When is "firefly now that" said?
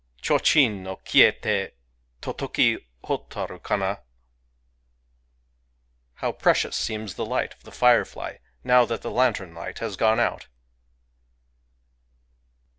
7.71-9.03